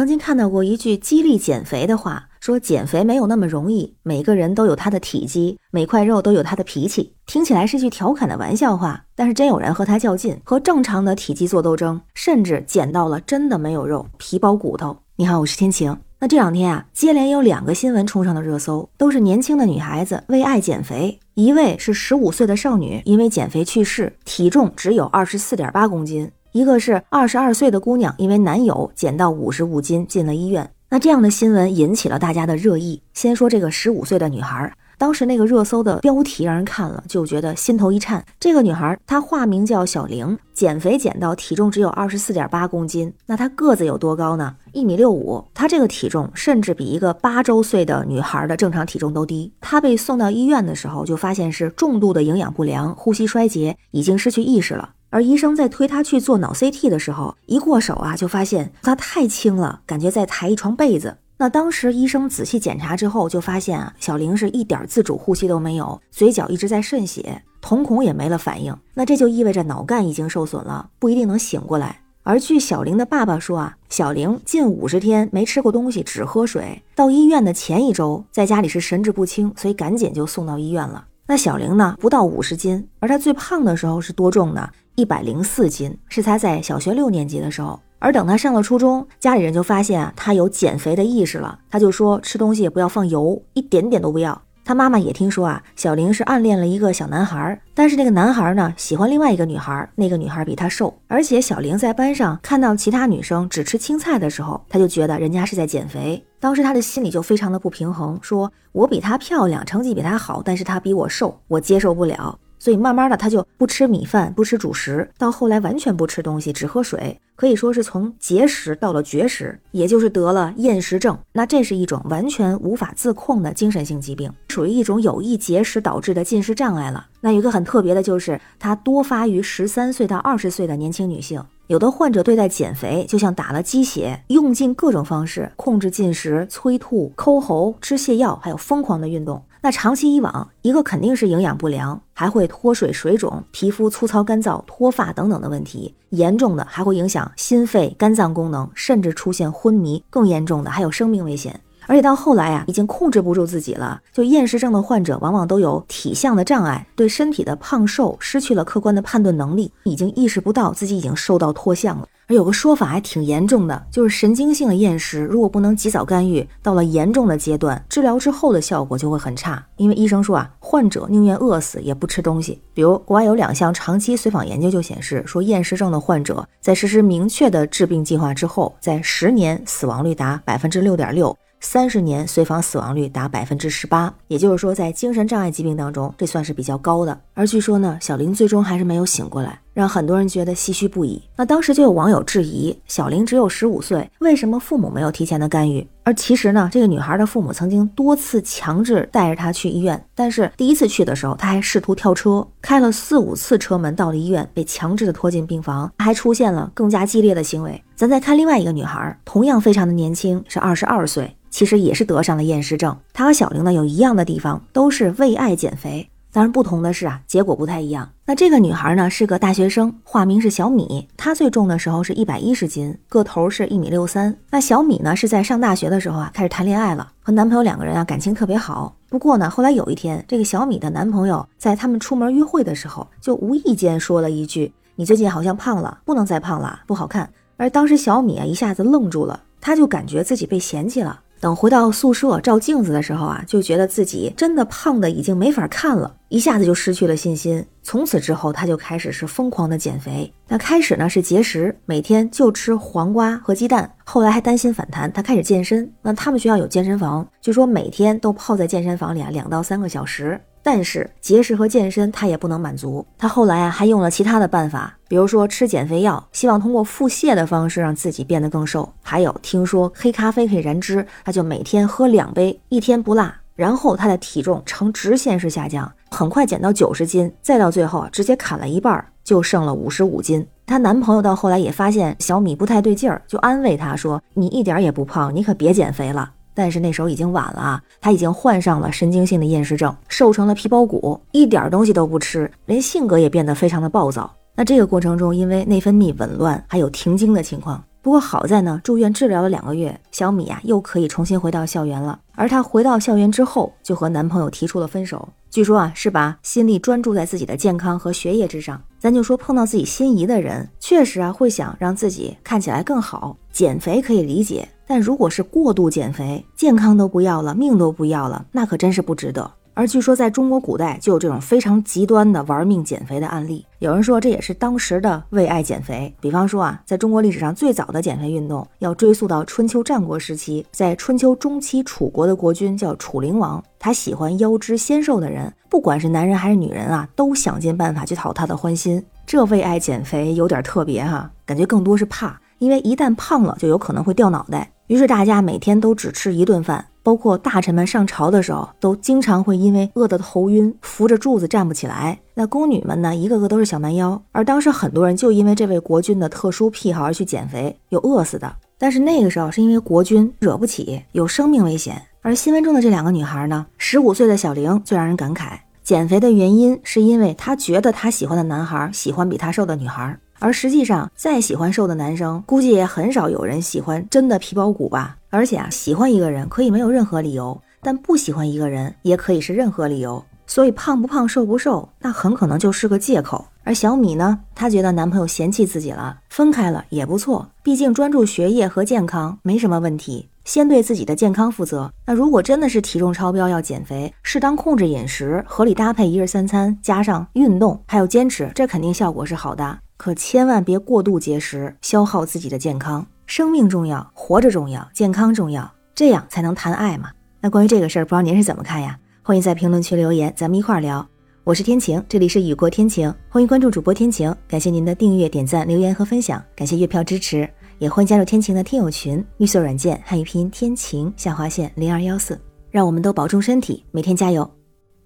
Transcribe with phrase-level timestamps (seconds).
[0.00, 7.14] 曾经看到过一句激励减肥的话，说减肥没有那么容易，每个人都有他的体积，每块肉都有他的脾气。
[7.26, 14.96] 听起来是句调侃的玩笑话，但是真有人和他较劲，和正常的体积做斗争，甚至减到了真的没有肉，皮包骨头。
[15.16, 15.94] 你好，我是天晴。
[16.18, 21.20] 那这两天啊，接连有两个新闻冲上了热搜，都是年轻的女孩子为爱减肥。
[21.34, 26.30] 一位是十五岁的少女，因为减肥去世，体重只有二十四点八公斤。
[26.52, 30.68] 一个是二十二岁的姑娘，因为男友减到五十五斤进了医院。
[30.88, 33.00] 那这样的新闻引起了大家的热议。
[33.14, 38.24] 先说这个十五岁的女孩，当时那个热搜的标题让人看了就觉得心头一颤。
[38.40, 43.12] 这个女孩她化名叫小玲，减肥减到体重只有二十四点八公斤。
[43.26, 44.56] 那她个子有多高呢？
[44.72, 45.44] 一米六五。
[45.54, 49.52] 她这个体重甚至比一个八周岁的女孩的正常体重都低。
[49.60, 54.94] 她被送到医院的时候就发现是重度的营养不良、呼吸衰竭，已经失去意识了。
[55.10, 61.18] 而医生在推他去做脑 CT 的时候，一过手啊，就发现他太轻了，感觉在抬一床被子。
[61.36, 68.76] 那当时医生仔细检查之后，就发现啊，小玲是一点自主呼吸都没有，嘴角一直在渗血，瞳孔也没了反应。
[68.94, 72.02] 那这就意味着脑干已经受损了，不一定能醒过来。
[72.22, 76.82] 而据小玲的爸爸说啊，小玲近五十天没吃过东西，只喝水。
[76.94, 81.06] 到医院的前一周，在家里是神志不清，所以赶紧就送到医院了。
[81.26, 84.68] 那小玲呢，不到五十斤，而她最胖的时候是多重呢？
[85.00, 87.80] 一百零四斤，是他在小学六年级的时候。
[87.98, 94.38] 而等他上了初中，家里人就发现他有减肥的意识了，他就说吃东西不要放油，一点点都不要。
[94.62, 106.22] 他妈妈也听说啊，小玲是暗恋了一个小男孩，但是那个男孩呢喜欢另外一个女孩，那个女孩比他瘦，而且小玲在班上看到其他女生只吃青菜的时候，他就觉得人家是在减肥。
[106.38, 112.38] 当时他的心里就非常的不平衡，说我比她漂亮，成绩比她好，但是她比我瘦，我接受不了。
[112.60, 121.18] 所以慢慢的，他就不吃米饭，不吃主食，到后来完全不吃东西，只喝水，可以说是从节食到了绝食，也就是得了厌食症。
[121.32, 127.06] 那这是一种完全无法自控的精神性疾病，属于一种有意节食导致的进食障碍了。
[127.22, 131.42] 那有一个很特别的就是，它多发于十三岁到二十岁的年轻女性。
[131.66, 139.40] 有的患者对待减肥就像打了鸡血，用尽各种方式控制进食、催吐、抠喉、吃泻药，还有疯狂的运动。
[139.62, 145.94] 那长期以往，一个肯定是营养不良，还会脱水、水肿、皮肤粗糙、干燥、脱发等等的问题。
[146.08, 150.02] 严重的还会影响心肺、肝脏功能，甚至出现昏迷。
[150.08, 151.60] 更严重的还有生命危险。
[151.86, 154.00] 而且到后来啊，已经控制不住自己了。
[154.12, 162.06] 就厌食症的患者，往往都有体相的障碍，对身体的胖瘦失去了客观的判断能力，已经意识不到自己已经瘦到脱相了。
[162.30, 169.60] 而有个说法还挺严重的，就是神经性的厌食，如果不能及早干预，到了严重的阶段，治疗之后的效果就会很差。
[169.74, 172.62] 因为医生说啊，患者宁愿饿死也不吃东西。
[172.72, 181.36] 比如国外有两项长期随访研究就显示，说厌食症的患者在实施明确的治病计划之后，在十年死亡率达百分之六点六。
[181.62, 187.20] 三十年随访死亡率达百分之十八，也就是说，在精神障碍疾病当中，这算是比较高的。
[187.34, 191.20] 而据说呢，小林最终还是没有醒过来，让很多人觉得唏嘘不已。
[191.36, 195.86] 那当时就有网友质疑，小玲只有十五岁，为什么父母没有提前的干预？
[196.02, 207.82] 而其实呢，这个女孩的父母曾经多次强制带着她去医院，但是第一次去的时候，她还试图跳车，开了四五次车门到了医院，被强制的拖进病房，还出现了更加激烈的行为。
[207.96, 211.34] 咱再看另外一个女孩，同样非常的年轻，是二十二岁。
[211.50, 212.96] 其实也是得上了厌食症。
[213.12, 216.08] 他和小玲呢有一样的地方，都是为爱减肥。
[216.32, 218.08] 当然不同的是啊，结果不太一样。
[218.24, 221.08] 那这个女孩呢是个大学生，化名是小米。
[221.16, 224.36] 她最重的时候是一百一十斤，个头是一米六三。
[224.50, 228.94] 那小米呢是在上大学的时候啊开始谈恋爱了，和男朋友两个人啊感情特别好。
[229.08, 241.20] 不过呢，后来有一天，这个小米的男朋友在他们出门约会的时候，就无意间说了一句：“你最近好像胖了，不能再胖了，不好看。”而当时小米啊一下子愣住了，她就感觉自己被嫌弃了。
[241.40, 247.62] 等回到宿舍照镜子的时候啊，就觉得自己真的胖的已经没法看了，一下子就失去了信心。
[247.82, 250.32] 从此之后，他就开始是疯狂的减肥。
[250.46, 253.92] 那开始呢是节食，每天就吃黄瓜和鸡蛋。
[254.04, 255.92] 后来还担心反弹，他开始健身。
[256.00, 260.40] 那他们学校有健身房，据说每天都泡在健身房里啊两到三个小时。
[260.62, 268.92] 但是节食和健身他也不能满足，他后来啊还用了其他的办法，比如说吃减肥药，希望通过腹泻的方式让自己变得更瘦。
[269.02, 273.32] 还有听说黑咖啡可以燃脂，他就每天喝两杯，一天不落。
[273.60, 280.46] 然后他的体重呈直线式下降，很快减到九十斤，再到最后直接砍了一半，就剩了五十五斤。
[280.64, 294.34] 她男朋友到后来也发现小米不太对劲儿，就安慰她说：“你一点也不胖，你可别减肥了。”但是那时候已经晚了啊，她已经患上了神经性的厌食症，瘦成了皮包骨，一点东西都不吃，连性格也变得非常的暴躁。
[294.54, 302.18] 那这个过程中，因为内分泌紊乱，还有停经的情况，不过好在呢，住院治疗了两个月，小米呀又可以重新回到校园了。
[302.34, 305.28] 而她回到校园之后，就和男朋友提出了分手。
[305.50, 308.80] 据说啊，是把心力专注在自己的健康和学业之上。
[308.98, 314.68] 咱就说碰到自己心仪的人，确实啊会想让自己看起来更好，减肥可以理解。
[314.86, 319.50] 但如果是过度减肥，健康都不要了，命都不要了，那可真是不值得。
[319.74, 323.64] 而据说在中国古代就有这种非常极端的玩命减肥的案例。
[323.78, 326.14] 有人说这也是当时的为爱减肥。
[326.20, 339.02] 比方说啊，在中国历史上最早的减肥运动要追溯到春秋战国时期，在春秋中期，楚国的国君叫楚灵王，他喜欢腰肢纤瘦的人，不管是男人还是女人啊，都想尽办法去讨他的欢心。
[339.24, 344.70] 这为爱减肥有点特别哈，感觉更多是怕，因为一旦胖了就有可能会掉脑袋。
[344.88, 346.84] 于是大家每天都只吃一顿饭。
[347.02, 352.18] 包括大臣们上朝的时候，都经常会因为饿得头晕，扶着柱子站不起来。
[352.34, 354.22] 那宫女们呢，一个个都是小蛮腰。
[354.32, 358.54] 而当时很多人就因为这位国君的特殊癖好而去减肥，有饿死的。
[358.78, 362.00] 但是那个时候是因为国君惹不起，有生命危险。
[362.22, 370.18] 而新闻中的这两个女孩呢，十五岁的小玲最让人感慨，减肥的原因是因为她觉得她喜欢的男孩喜欢比她瘦的女孩。
[370.40, 375.16] 而实际上，再喜欢瘦的男生，估计也很少有人喜欢真的皮包骨吧。
[375.28, 380.24] 而且啊，喜欢一个人可以没有任何理由，但不喜欢一个人也可以是任何理由。
[380.46, 383.46] 所以胖不胖、瘦不瘦，那很可能就是个借口。
[383.62, 390.28] 而小米呢，她觉得男朋友嫌弃自己了，分开了也不错，毕竟专注学业和健康没什么问题。
[390.44, 391.92] 先对自己的健康负责。
[392.06, 399.78] 那如果真的是体重超标要减肥，适当控制饮食，合理搭配一日三餐，加上运动，还有坚持，这肯定效果是好的。
[400.00, 403.06] 可千万别过度节食，消耗自己的健康。
[403.26, 407.10] 生命重要，活着重要，健康重要，这样才能谈爱嘛。
[407.38, 408.98] 那关于这个事儿，不知道您是怎么看呀？
[409.20, 411.06] 欢迎在评论区留言，咱们一块儿聊。
[411.44, 414.34] 我是天晴，这里是雨过天晴，欢迎关注主播天晴。
[414.48, 417.46] 感谢您的订阅、点赞、留言和分享，感谢月票支持，
[417.78, 419.22] 也欢迎加入天晴的听友群。
[419.36, 424.50] 绿色软件汉语拼音天晴下划线零二幺四，让我们都保重身体，每天加油，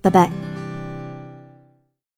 [0.00, 0.55] 拜拜。